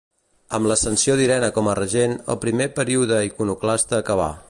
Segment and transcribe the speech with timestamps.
[0.57, 4.31] Amb l'ascensió d'Irene com a regent, el primer període iconoclasta acabà.